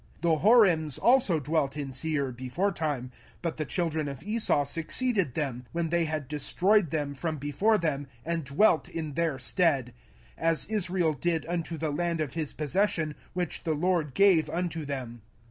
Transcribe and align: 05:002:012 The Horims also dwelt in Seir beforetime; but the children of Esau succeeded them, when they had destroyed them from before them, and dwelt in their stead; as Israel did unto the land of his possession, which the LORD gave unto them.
05:002:012 0.21 0.21
The 0.23 0.47
Horims 0.47 0.99
also 0.99 1.39
dwelt 1.39 1.77
in 1.77 1.91
Seir 1.91 2.31
beforetime; 2.31 3.11
but 3.43 3.57
the 3.57 3.65
children 3.67 4.07
of 4.07 4.23
Esau 4.23 4.63
succeeded 4.63 5.35
them, 5.35 5.65
when 5.73 5.89
they 5.89 6.05
had 6.05 6.27
destroyed 6.27 6.89
them 6.89 7.13
from 7.13 7.37
before 7.37 7.77
them, 7.77 8.07
and 8.25 8.43
dwelt 8.43 8.89
in 8.89 9.13
their 9.13 9.37
stead; 9.37 9.93
as 10.39 10.65
Israel 10.65 11.13
did 11.13 11.45
unto 11.45 11.77
the 11.77 11.91
land 11.91 12.19
of 12.19 12.33
his 12.33 12.51
possession, 12.51 13.13
which 13.33 13.61
the 13.63 13.75
LORD 13.75 14.15
gave 14.15 14.49
unto 14.49 14.85
them. 14.85 15.21